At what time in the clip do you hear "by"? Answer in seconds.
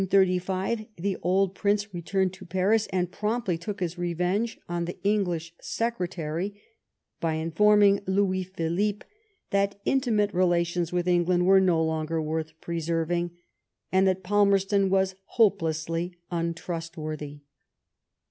7.19-7.35